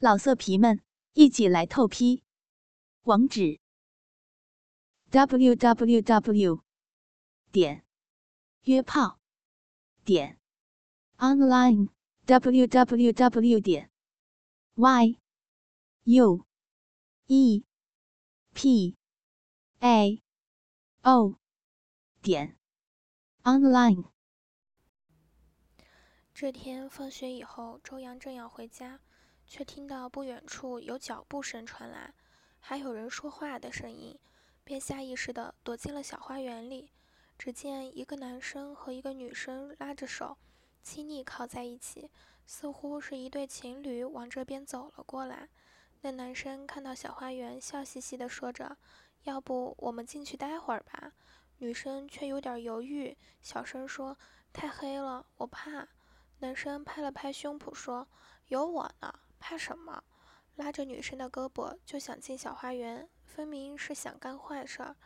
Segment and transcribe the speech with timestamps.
[0.00, 0.80] 老色皮们，
[1.14, 2.22] 一起来透批！
[3.02, 3.58] 网址
[5.10, 6.62] ：w w w
[7.50, 7.84] 点
[8.62, 9.18] 约炮
[10.04, 10.38] 点
[11.16, 11.88] online
[12.26, 13.90] w w w 点
[14.76, 15.18] y
[16.04, 16.46] u
[17.26, 17.64] e
[18.54, 18.96] p
[19.80, 20.22] a
[21.02, 21.40] o
[22.22, 22.56] 点
[23.42, 24.12] online。
[26.32, 29.00] 这天放学以后，周阳正要回家。
[29.48, 32.12] 却听到不远处有脚步声传来，
[32.60, 34.18] 还有人说话的声音，
[34.62, 36.90] 便下意识地躲进了小花园里。
[37.38, 40.36] 只见一个男生和一个女生拉着手，
[40.82, 42.10] 亲昵靠在一起，
[42.46, 45.48] 似乎是一对情侣往这边走了过来。
[46.00, 48.76] 那男生看到小花园，笑嘻嘻地说着
[49.22, 51.12] ：“要不我们进去待会儿吧？”
[51.58, 54.16] 女生却有点犹豫，小声说
[54.52, 55.88] ：“太黑了，我怕。”
[56.40, 58.06] 男生拍了拍胸脯说
[58.48, 60.02] ：“有我呢。”怕什么？
[60.56, 64.96] 拉着女生的胳膊就想进小花园，分明是想干坏事儿。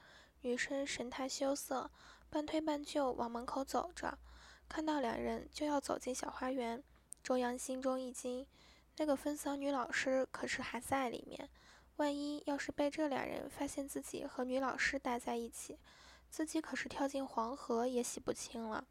[0.41, 1.91] 女生神态羞涩，
[2.31, 4.19] 半推半就往门口走着。
[4.69, 6.83] 看到两人就要走进小花园，
[7.23, 8.47] 周阳心中一惊，
[8.97, 11.51] 那个风骚女老师可是还在里面。
[11.97, 15.79] 万一要是被这两人发现自己和女老师待在一起，
[16.31, 18.87] 自己可是跳进黄河也洗不清了。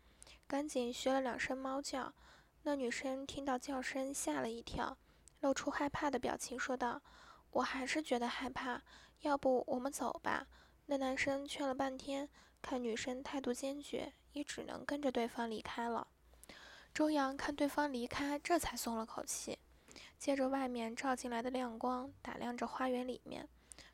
[0.47, 2.14] 赶紧学了两声猫叫，
[2.62, 4.95] 那女生听到叫声吓了一跳。
[5.42, 7.02] 露出害怕的表情，说道
[7.52, 8.81] ：“我还是觉得害怕，
[9.22, 10.47] 要不我们走吧？”
[10.88, 12.28] 那男生劝了半天，
[12.61, 16.08] 看女生态度坚决，也只能跟着对方离开了。
[16.94, 19.59] 周阳看对方离开，这才松了口气。
[20.17, 23.47] 借着外面照进来的亮光，打量着花园里面，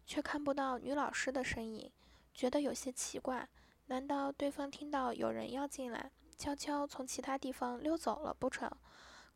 [0.06, 1.92] 却看不到女老师的身影，
[2.34, 3.48] 觉得有些奇怪。
[3.86, 8.70] 难道对方听到有人要进来，悄悄从其他地方溜走了不成？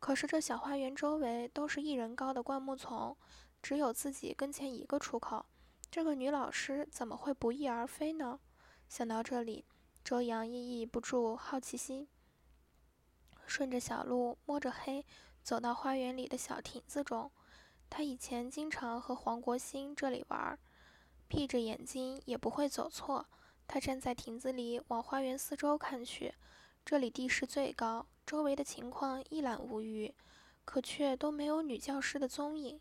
[0.02, 3.16] 可是这小花园周围都是一人高的灌木丛，
[3.62, 5.46] 只有自己跟前一个出口。
[5.92, 8.40] 这个女老师怎么会不翼而飞呢？
[8.88, 9.64] 想到这里，
[10.02, 12.08] 周阳抑抑不住好奇心，
[13.46, 15.06] 顺着小路摸着黑
[15.40, 17.30] 走到花园里的小亭子中。
[17.88, 20.58] 他以前经常和黄国兴这里玩，
[21.28, 23.28] 闭着眼睛也不会走错。
[23.68, 26.34] 他站在亭子里往花园四周看去，
[26.84, 28.06] 这里地势最高。
[28.24, 30.14] 周围的情况一览无余，
[30.64, 32.80] 可却都没有女教师的踪影。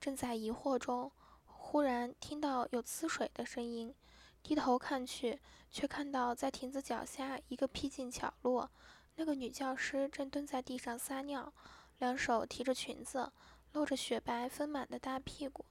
[0.00, 1.10] 正在疑惑中，
[1.46, 3.94] 忽然听到有呲水的声音，
[4.42, 5.40] 低头看去，
[5.70, 8.70] 却看到在亭子脚下一个僻静角落，
[9.16, 11.52] 那个女教师正蹲在地上撒尿，
[11.98, 13.32] 两手提着裙子，
[13.72, 15.64] 露着雪白丰满的大屁股，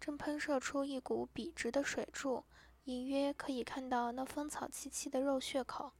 [0.00, 2.44] 正喷射出一股笔直的水柱，
[2.84, 5.92] 隐约可以看到那芳草萋萋的肉穴口。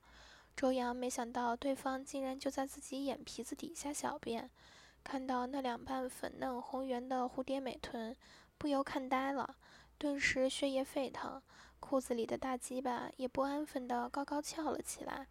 [0.57, 4.49] 周阳没想到对方竟然就在自己眼皮子底下小便，
[5.05, 8.17] 看到那两瓣粉嫩红圆的蝴蝶美臀，
[8.57, 9.57] 不由看呆了，
[9.99, 11.43] 顿时血液沸腾，
[11.79, 15.27] 裤子里的大鸡巴也不安分的高高翘了起来。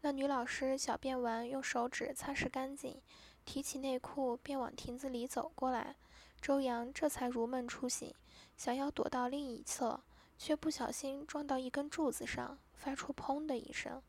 [0.00, 3.00] 那女老师小便完，用手指擦拭干净，
[3.44, 5.94] 提起内裤便往亭子里走过来。
[6.42, 8.12] 周阳这才如梦初醒，
[8.56, 10.00] 想要躲到另一侧，
[10.36, 14.02] 却不小心撞到一根柱子上，发出“砰”的一声。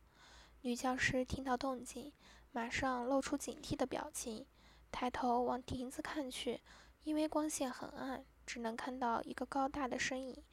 [0.61, 2.11] 女教师听到动静，
[2.51, 4.45] 马上露出警惕的表情，
[4.91, 6.61] 抬头往亭子看去。
[7.03, 10.43] 因为光线很暗，只能看到一个高大的身影，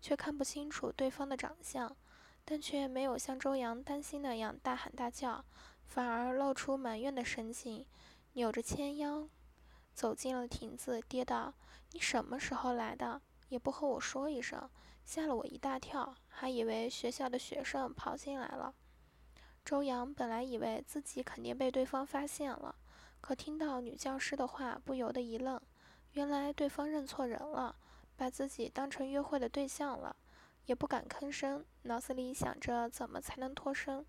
[0.00, 1.96] 却看不清楚对方的长相。
[2.44, 5.44] 但却没有像周阳担心那样大喊大叫，
[5.86, 7.86] 反而露出埋怨的神情，
[8.32, 9.28] 扭着纤腰
[9.94, 11.54] 走进了亭子，跌道
[11.92, 13.22] ：“你什么时候来的？
[13.48, 14.68] 也不和我说一声，
[15.04, 18.74] 吓了我一大跳，还以为学校的学生跑进来了。”
[19.64, 22.74] 周阳本来以为自己肯定被对方发现了，
[23.20, 25.60] 可听到女教师的话，不由得一愣。
[26.12, 27.76] 原来对方认错人了，
[28.16, 30.14] 把自己当成约会的对象了，
[30.66, 34.04] 也不敢吭声，脑子里想着怎么才能脱身。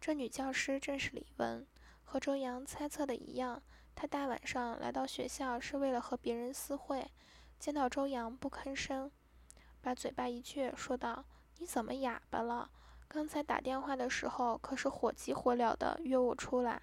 [0.00, 1.66] 这女教师正是李文，
[2.04, 3.62] 和周阳猜测的一样，
[3.94, 7.10] 她大晚上来到学校是为了和别人私会。
[7.58, 9.10] 见到周阳不吭声，
[9.80, 11.24] 把嘴巴一撅，说道
[11.58, 12.70] ：“你怎么哑巴了？”
[13.12, 16.80] 刚才打电话的时候可是火急火燎的约我出来，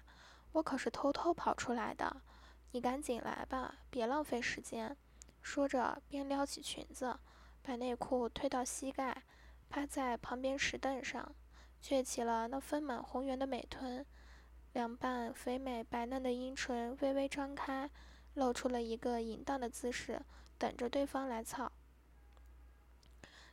[0.52, 2.22] 我可是偷偷跑出来的。
[2.70, 4.96] 你赶紧来吧，别浪费时间。
[5.42, 7.18] 说着便撩起裙子，
[7.62, 9.24] 把内裤推到膝盖，
[9.68, 11.34] 趴在旁边石凳上，
[11.82, 14.06] 撅起了那丰满红圆的美臀，
[14.72, 17.90] 两瓣肥美白嫩的阴唇微微张开，
[18.34, 20.22] 露出了一个淫荡的姿势，
[20.56, 21.72] 等着对方来操。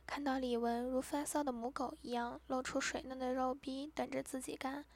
[0.08, 4.86] 看到李文如发骚的母狗一样露出水嫩的肉逼，等着自己干，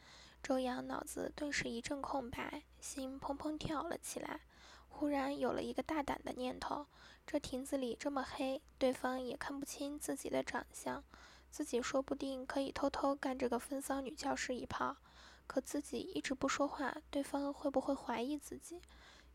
[0.43, 4.41] 周阳脑子顿时一阵空白，心砰砰跳了起来，
[4.89, 6.87] 忽然有了一个大胆的念头：
[7.27, 11.05] 这亭子里这么黑，对方也看不清自己的长相，
[11.51, 14.97] 自己说不定可以偷偷干这个风骚女教师一炮。
[15.47, 18.81] 可自己一直不说话，对方会不会怀疑自己？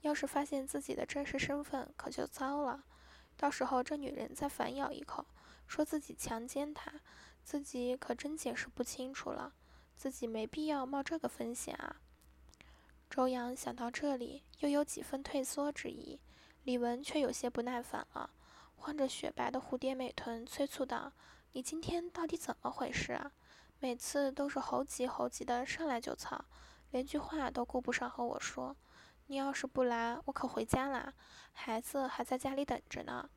[0.02, 2.84] 要是发现自己的真实身份，可就糟了。
[3.38, 5.24] 到时候这女人再反咬一口，
[5.68, 6.92] 说自己强奸她，
[7.44, 9.54] 自己可真解释不清楚了。
[9.96, 11.98] 自己没必要冒这个风险啊。
[13.10, 16.20] 周阳想到这里，又有几分退缩之意。
[16.64, 18.30] 李文却有些不耐烦了，
[18.76, 21.12] 晃着雪白的蝴蝶美臀，催促道
[21.54, 23.32] ：“你今天到底怎么回事啊？
[23.80, 26.46] 每次都是猴急猴急的上来就操，
[26.92, 28.76] 连句话都顾不上和我说。
[29.28, 31.14] 你要是不来，我可回家啦，
[31.54, 33.30] 孩子还在家里等着呢。”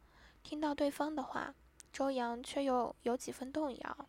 [0.42, 1.54] 听到对方的话，
[1.92, 4.08] 周阳却又有几分动摇。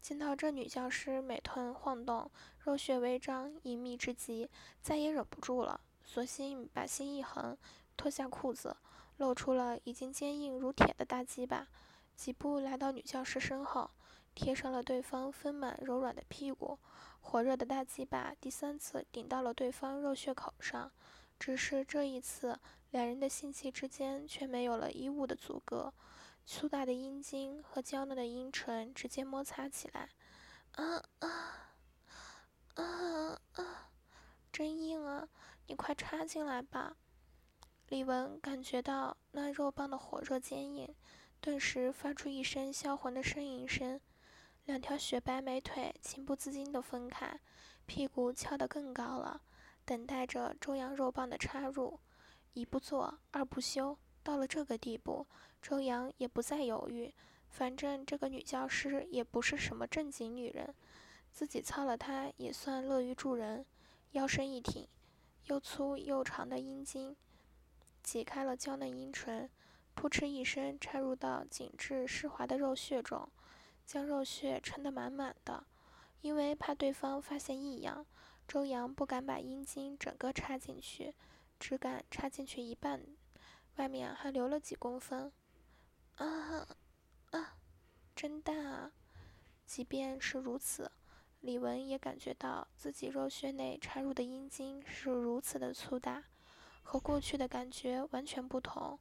[0.00, 2.30] 见到这女教师美臀晃动，
[2.60, 4.48] 肉穴微张，隐秘之极，
[4.80, 7.58] 再也忍不住了，索性把心一横，
[7.96, 8.76] 脱下裤子，
[9.16, 11.66] 露出了已经坚硬如铁的大鸡巴，
[12.14, 13.90] 几步来到女教师身后，
[14.34, 16.78] 贴上了对方丰满柔软的屁股，
[17.20, 20.92] 火热的大鸡巴第三次顶到了对方肉穴口上，
[21.40, 22.60] 只是这一次，
[22.92, 25.92] 两人的性器之间却没有了衣物的阻隔。
[26.46, 30.10] 粗大的阴茎和娇嫩的阴唇直接摩擦起来，
[30.72, 31.28] 啊啊
[32.74, 33.90] 啊啊！
[34.52, 35.28] 真硬啊！
[35.66, 36.96] 你快插进来吧。
[37.88, 40.94] 李文感觉到那肉棒的火热坚硬，
[41.40, 44.00] 顿时发出一声销魂的呻吟声，
[44.66, 47.40] 两条雪白美腿情不自禁地分开，
[47.86, 49.42] 屁股翘得更高了，
[49.84, 51.98] 等待着周阳肉棒的插入。
[52.52, 55.24] 一不做二不休，到了这个地步。
[55.62, 57.14] 周阳也不再犹豫，
[57.48, 60.74] 反正这个女教师也不是什么正经女人，
[61.30, 63.64] 自己操了她也算乐于助人。
[64.12, 64.88] 腰身一挺，
[65.44, 67.14] 又粗又长的阴茎
[68.02, 69.48] 挤开了娇嫩阴唇，
[69.94, 73.28] 扑哧一声插入到紧致湿滑的肉穴中，
[73.84, 75.62] 将肉穴撑得满满的。
[76.20, 78.04] 因为怕对方发现异样，
[78.48, 81.14] 周阳不敢把阴茎整个插进去，
[81.60, 83.00] 只敢插进去一半，
[83.76, 85.32] 外面还留了几公分。
[86.16, 86.66] 啊
[87.30, 87.56] 啊，
[88.14, 88.92] 真大啊！
[89.66, 90.90] 即便是如此，
[91.40, 96.24] 李文也感觉到自己肉穴内插入的阴茎是如此的粗大，
[96.82, 98.98] 和过去的感觉完全不同。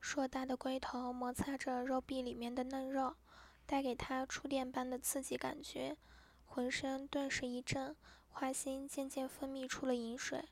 [0.00, 3.16] 硕大的龟头摩擦着肉壁里面的嫩肉，
[3.64, 5.96] 带给他触电般的刺激感觉，
[6.44, 7.96] 浑身顿时一震，
[8.28, 10.48] 花心渐渐分泌出了饮水。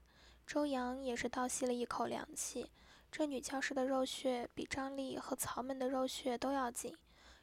[0.50, 2.69] 周阳也是倒吸了一口凉气。
[3.08, 6.93] 这女教师的肉穴比张丽和曹们的肉穴都要紧，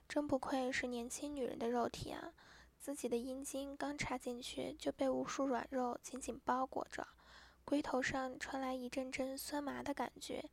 [0.09, 2.33] 真不愧是年轻女人的肉体啊！
[2.77, 7.07] 自己的阴茎刚插进去就被无数软肉紧紧包裹着，
[7.63, 10.43] 龟头上传来一阵阵酸麻的感觉，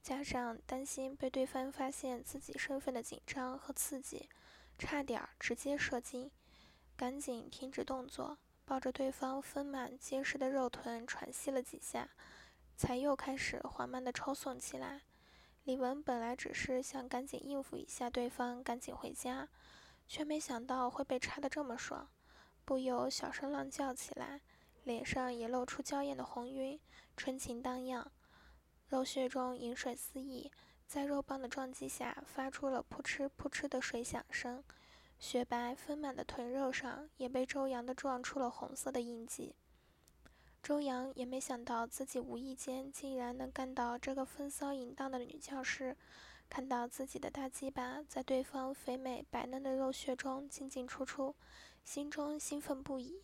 [0.00, 4.28] 加上担心被对方发现自己身份的紧张和刺激，
[4.78, 6.30] 差点直接射精，
[6.96, 12.10] 赶紧停止动作，抱着对方丰满结实的肉臀喘息了几下。
[12.76, 15.00] 才又开始缓慢地抽送起来。
[15.64, 19.48] 李文本来只是想赶紧应付一下对方，赶紧回家，
[20.06, 22.06] 却没想到会被插得这么爽，
[22.66, 24.42] 不由小声浪叫起来，
[24.84, 26.78] 脸上也露出娇艳的红晕，
[27.16, 28.12] 春情荡漾，
[28.88, 30.52] 肉穴中饮水四溢，
[30.86, 34.62] 在肉棒的撞击下发出了扑哧扑哧的水响声，
[35.18, 39.54] 雪白丰满的臀肉上也被周阳的撞出了红色的印记。
[40.62, 45.96] 周阳也没想到自己无意间竟然能干到这个风骚淫荡的女教师，
[46.48, 51.34] 看到自己的大鸡巴在对方肥美白嫩的肉穴中进进出出，
[51.84, 53.22] 心中兴奋不已。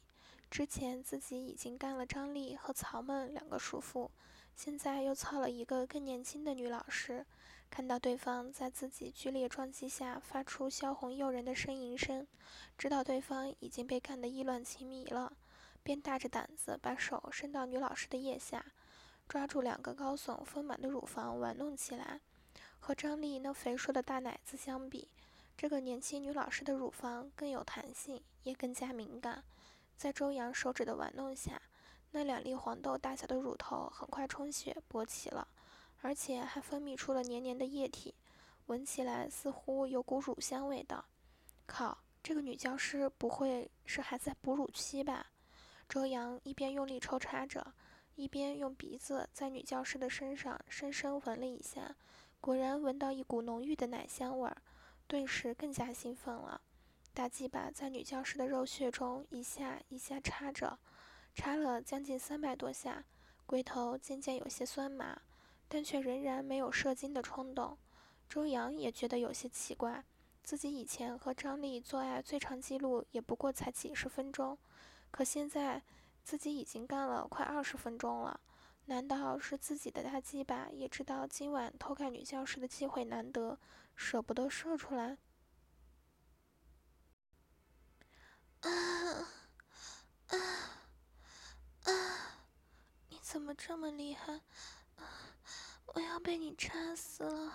[0.51, 4.11] 之前自己已经干了张丽和曹梦两个叔父，
[4.55, 7.27] 现在又操了一个更年轻的女老师，
[7.73, 12.27] 看到对方在自己剧烈撞击下发出销魂诱人的呻吟声，
[12.77, 15.33] 知道对方已经被干得意乱情迷了。
[15.83, 18.63] 便大着胆子把手伸到女老师的腋下，
[19.27, 22.21] 抓住两个高耸丰满的乳房玩弄起来。
[22.79, 25.09] 和张丽那肥硕的大奶子相比，
[25.57, 29.43] 这个年轻女老师的乳房更有弹性，也更加敏感。
[29.97, 31.63] 在周阳手指的玩弄下，
[32.11, 35.49] 那两粒黄豆大小的乳头很快充血勃起了，
[36.03, 38.15] 而且还分泌出了黏黏的液体，
[38.67, 41.05] 闻起来似乎有股乳香味道。
[41.65, 45.29] 靠，这个女教师不会是还在哺乳期吧？
[45.89, 47.73] 周阳一边用力抽插着，
[48.17, 51.95] 一边用鼻子在女教师的身上深深闻了一下，
[52.41, 54.57] 果然闻到一股浓郁的奶香味儿，
[55.07, 56.61] 顿时更加兴奋了。
[57.15, 60.79] 大鸡巴在女教师的肉穴中一下一下插着，
[61.35, 63.05] 插了将近三百多下，
[63.47, 65.21] 龟头渐渐有些酸麻，
[65.73, 67.79] 但却仍然没有射精的冲动。
[68.29, 70.05] 周阳也觉得有些奇怪，
[70.43, 74.59] 自己以前和张丽做爱最长记录也不过才几十分钟，
[75.11, 75.83] 可现在
[76.23, 78.39] 自己已经干了快二十分钟了。
[78.85, 83.59] 难道是自己的大鸡巴也知道今晚偷看女教师的机会难得，
[83.97, 85.17] 舍不得射出来？
[88.61, 88.69] 啊
[90.27, 90.37] 啊
[91.85, 92.47] 啊！
[93.09, 94.35] 你怎么这么厉害？
[94.97, 95.32] 啊
[95.95, 97.53] 我要被你插死了！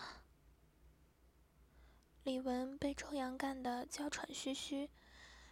[2.24, 4.92] 李文被周阳干得娇喘吁吁，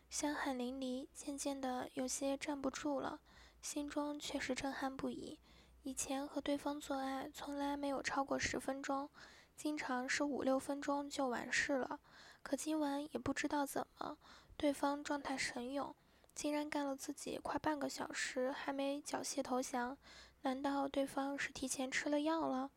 [0.07, 3.19] 香汗淋漓，渐渐的有些站不住了，
[3.59, 5.39] 心中却是震撼不已。
[5.81, 9.09] 以前和对方做爱从来没有超过十分钟，
[9.55, 11.99] 经常是五六分钟就完事了。
[12.43, 14.19] 可今晚也不知道怎么，
[14.55, 15.95] 对方状态神勇，
[16.35, 19.97] 竟然干了自己快半个小时还没缴械投降。
[20.45, 22.69] 难道对方是提前吃了药了？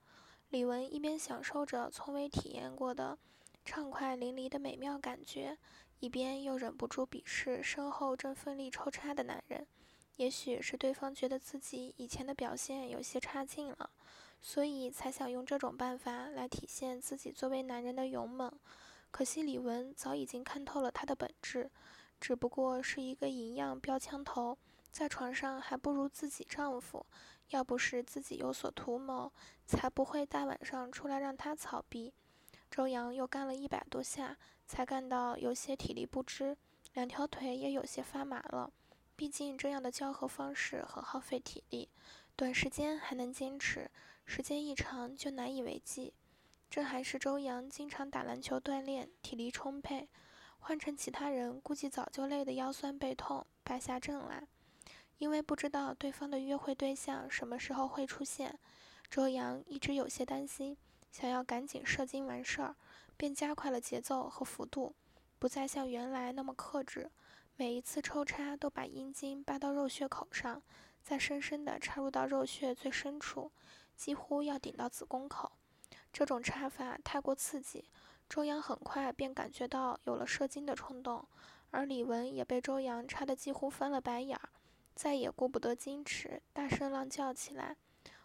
[0.49, 3.19] 李文一边享受着从未体验过的
[3.63, 5.59] 畅快淋漓的美妙感觉，
[6.01, 9.67] 一边又忍不住鄙视身后正奋力抽插的男人。
[10.17, 13.91] 也许是对方觉得自己以前的表现有些差劲了，
[14.41, 18.51] 所以才想用这种办法来体现自己作为男人的勇猛。
[19.11, 21.71] 可惜李文早已经看透了他的本质，
[22.19, 24.57] 只不过是一个营养标枪头，
[24.91, 27.05] 在床上还不如自己丈夫。
[27.51, 29.33] 要不是自己有所图谋，
[29.67, 32.13] 才不会大晚上出来让他草逼。
[32.71, 34.37] 周阳又干了一百多下，
[34.67, 36.57] 才干到有些体力不支，
[36.93, 38.71] 两条腿也有些发麻了。
[39.17, 41.89] 毕竟这样的交合方式很耗费体力，
[42.37, 43.91] 短时间还能坚持，
[44.25, 46.13] 时间一长就难以为继。
[46.71, 50.09] 这还是周阳经常打篮球锻炼，体力充沛。
[50.61, 54.47] 换成其他人，估计早就累得腰酸背痛，败下阵来。
[55.19, 58.59] 因为不知道对方的约会对象什么时候会出现，
[59.11, 60.77] 周阳一直有些担心，
[61.11, 62.77] 想要赶紧射精完事儿，
[63.17, 64.95] 便加快了节奏和幅度，
[65.39, 67.11] 不再像原来那么克制。
[67.57, 70.63] 每一次抽插都把阴茎扒到肉穴口上，
[71.03, 73.51] 再深深地插入到肉穴最深处，
[73.97, 75.51] 几乎要顶到子宫口。
[76.13, 77.91] 这种插法太过刺激，
[78.29, 81.27] 周阳很快便感觉到有了射精的冲动，
[81.73, 84.49] 而李文也被周阳插得几乎翻了白眼儿，
[84.99, 87.77] 再也顾不得矜持，大声浪叫起来，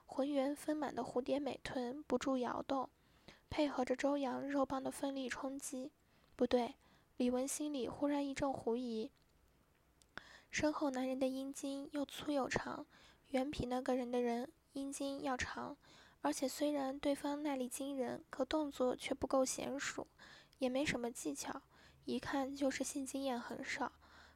[0.08, 2.90] 浑圆丰满的蝴蝶美臀不住摇动，
[3.48, 5.92] 配合着周阳肉棒的奋力冲击。
[6.36, 6.74] 不对，
[7.18, 9.12] 李文心里忽然一阵狐疑。
[10.50, 12.88] 身后男人的阴茎又粗又长，
[13.28, 15.78] 远比那个人的人阴茎要长，
[16.22, 20.08] 而且虽然对方耐力惊人，可动作却不够娴熟，
[20.58, 21.62] 也没什么技巧，
[22.06, 23.92] 一看就是性经验很少，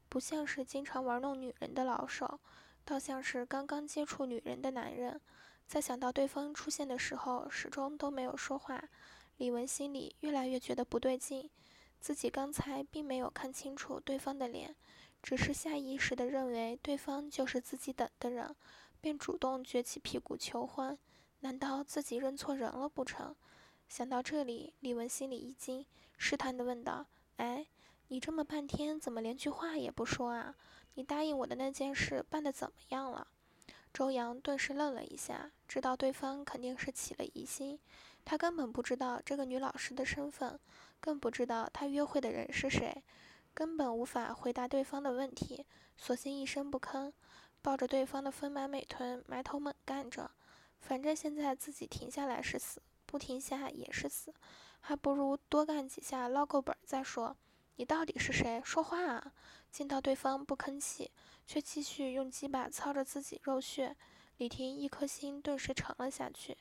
[0.10, 2.40] 不像是经常玩弄女人的老手，
[2.86, 5.20] 倒像是刚刚接触女人的男人。
[5.66, 8.82] 在想到对方出现的时候，始终都没有说话，
[9.38, 11.50] 李文心里越来越觉得不对劲，
[12.00, 14.76] 自己刚才并没有看清楚对方的脸。
[15.22, 18.56] 只是下意识地认为对方就是自己等的人，
[19.02, 20.98] 便主动撅起屁股求欢。
[21.42, 23.36] 难道自己认错人了不成？
[23.90, 25.86] 想到这里，李文心里一惊，
[26.18, 27.06] 试探地问道
[27.38, 27.68] ：“哎，
[28.10, 30.56] 你这么半天，怎么连句话也不说啊？
[30.94, 33.28] 你答应我的那件事办得怎么样了？”
[33.94, 37.80] 周阳顿时愣了一下，知道对方肯定是起了疑心。
[38.24, 40.60] 他根本不知道这个女老师的身份，
[41.00, 43.04] 更不知道他约会的人是谁。
[43.54, 45.66] 根本无法回答对方的问题，
[45.98, 47.12] 索性一声不吭，
[47.62, 50.30] 抱着对方的丰满美臀埋头猛干着。
[50.80, 54.32] 反正现在自己停下来是死，不停下也是死，
[54.80, 57.36] 还不如多干几下捞够本再说。
[57.77, 58.62] 你到底是谁？
[58.65, 59.31] 说话啊！
[59.72, 61.12] 见到对方不吭气，
[61.46, 63.96] 却继续用鸡巴操着自己肉穴，
[64.38, 66.57] 李婷一颗心顿时沉了下去。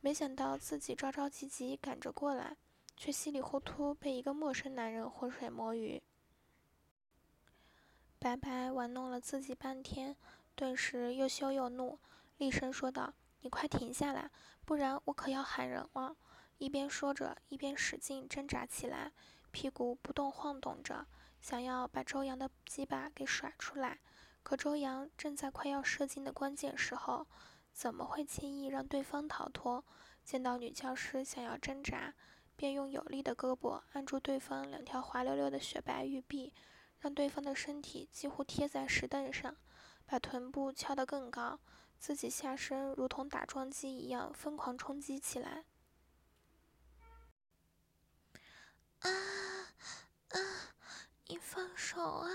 [0.00, 2.56] 没想到自己着着急急赶着过来，
[2.96, 6.02] 却稀里糊涂被一个陌生男人浑水摸鱼。
[8.18, 10.14] 白白玩弄了自己半天，
[10.54, 11.98] 顿时又羞又怒，
[12.36, 14.30] 厉声说道：“你快停下来，
[14.66, 16.14] 不然我可要喊人了！”
[16.58, 19.12] 一边说着，一边使劲挣扎起来，
[19.58, 21.04] 屁股不动晃动着，
[21.40, 23.98] 想要把周阳的鸡巴给甩出来。
[24.44, 27.26] 可周阳正在快要射精的关键时候，
[27.72, 29.84] 怎么会轻易让对方逃脱？
[30.22, 32.14] 见到女教师想要挣扎，
[32.54, 36.52] 便用有力的胳膊按住对方两条滑溜溜的雪白玉臂。
[37.00, 39.56] 让对方的身体几乎贴在石凳上，
[40.06, 41.58] 把臀部翘得更高，
[41.98, 45.64] 自己下身如同打桩机一样疯狂冲击起来。
[49.00, 49.10] 啊
[50.30, 50.38] 啊！
[51.26, 52.30] 你放手啊！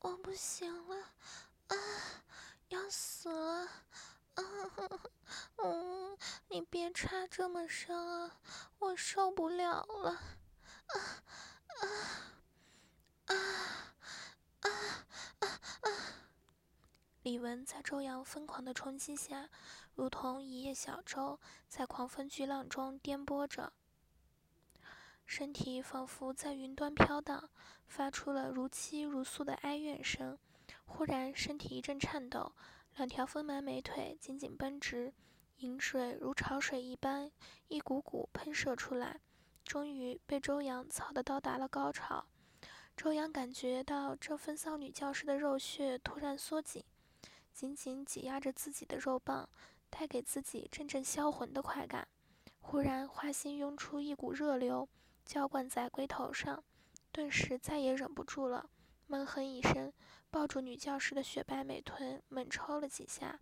[0.00, 0.96] 我不行了！
[1.68, 1.76] 啊！
[2.68, 3.68] 要死了！
[4.34, 4.42] 啊
[5.56, 8.40] 嗯，你别插这么深啊，
[8.78, 10.10] 我受不了了！
[10.10, 10.94] 啊
[11.66, 11.88] 啊
[13.26, 13.36] 啊
[14.60, 14.68] 啊
[15.40, 15.48] 啊
[15.82, 15.90] 啊！
[17.22, 19.48] 李文在周阳疯狂的冲击下，
[19.94, 23.72] 如同一叶小舟，在狂风巨浪中颠簸着，
[25.26, 27.50] 身体仿佛在云端飘荡，
[27.86, 30.38] 发出了如泣如诉的哀怨声。
[30.86, 32.52] 忽然，身体一阵颤抖。
[32.96, 35.12] 两条丰满美腿紧紧绷直，
[35.58, 37.30] 饮水如潮水一般，
[37.68, 39.20] 一股股喷射出来，
[39.64, 42.24] 终于被周阳操得到达了高潮。
[42.96, 46.82] 周阳感觉到这风骚女教师的肉穴突然缩紧，
[47.52, 49.46] 紧紧挤压着自己的肉棒，
[49.90, 52.08] 带给自己阵阵销魂的快感。
[52.60, 54.88] 忽然，花心涌出一股热流，
[55.26, 56.62] 浇灌在龟头上，
[57.10, 58.70] 顿时再也忍不住了，
[59.08, 59.92] 闷哼一声。
[60.30, 63.40] 抱住女教师的雪白美臀，猛抽了几下，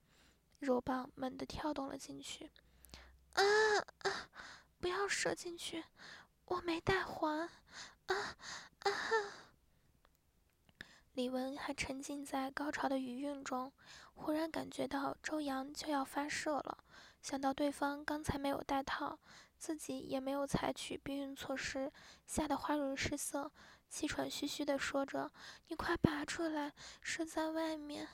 [0.59, 2.51] 肉棒猛地跳动了进去。
[3.35, 3.43] 啊
[3.99, 4.31] 啊！
[4.81, 5.85] 不要射进去，
[6.47, 7.49] 我没带环。
[8.07, 8.15] 啊
[8.79, 8.91] 啊！
[11.15, 13.73] 李文还沉浸在高潮的余韵中，
[14.15, 16.79] 忽然感觉到周阳就要发射了。
[17.23, 19.19] 想到对方刚才没有带套，
[19.65, 21.91] 自己也没有采取避孕措施，
[22.27, 23.51] 吓得花容失色。
[23.89, 25.33] 气喘吁吁地说着
[25.69, 28.07] ：“你快拔出来，射在外面。”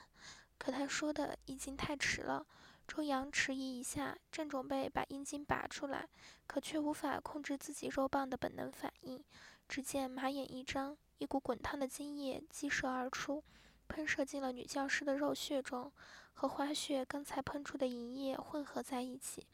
[0.57, 2.47] 可他说的已经太迟了。
[2.87, 6.07] 周阳迟疑一下，正准备把阴茎拔出来，
[6.47, 9.21] 可却无法控制自己肉棒的本能反应。
[9.67, 13.43] 只见马眼一张，一股滚烫的精液激射而出，
[13.89, 15.91] 喷射进了女教师的肉穴中，
[16.31, 19.45] 和花穴刚才喷出的银液混合在一起。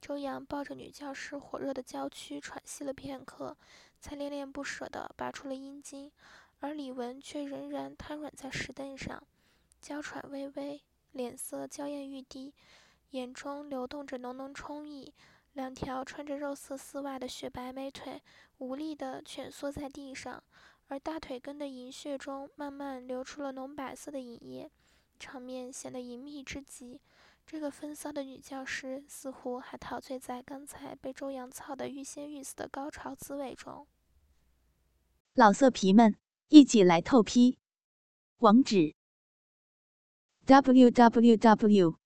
[0.00, 3.56] 周阳抱着女教师火热的娇躯喘息了片刻。
[4.00, 6.12] 才恋恋不舍地拔出了阴茎，
[6.60, 9.20] 而李文却仍然瘫软在石凳上，
[9.80, 12.54] 娇喘微微，脸色娇艳欲滴，
[13.10, 15.12] 眼中流动着浓浓充意。
[15.54, 18.22] 两条穿着肉色丝袜的雪白美腿
[18.58, 20.40] 无力地蜷缩在地上，
[20.86, 24.70] 而大腿根的银穴中慢慢流出了浓白色的银液，
[25.18, 27.00] 场面显得隐秘之极。
[27.50, 33.88] 这个风骚的女教师似乎还陶醉在刚才被周阳操的欲仙欲死的高潮滋味中。
[35.32, 37.56] 老色皮们，一起来透批！
[38.40, 38.94] 网址
[40.44, 41.98] ：w w w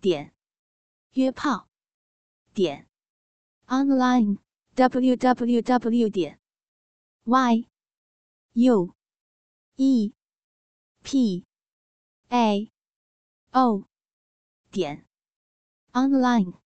[0.00, 0.32] 点
[1.14, 1.68] 约炮
[2.54, 2.88] 点
[3.66, 4.38] online
[4.76, 6.38] w w w 点
[7.24, 7.68] y
[8.52, 8.94] u
[9.74, 10.14] e
[11.02, 11.44] p
[12.28, 12.70] a
[13.50, 13.91] o。
[14.72, 15.06] 点
[15.92, 16.61] online。